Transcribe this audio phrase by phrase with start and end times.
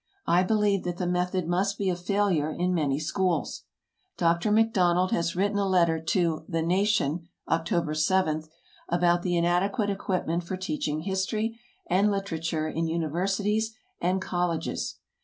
[0.25, 3.65] I believe that the method must be a failure in many schools.
[4.17, 4.51] Dr.
[4.51, 8.45] MacDonald has written a letter to the "Nation," October 7,
[8.89, 14.95] about the inadequate equipment for teaching history and literature in universities and colleges.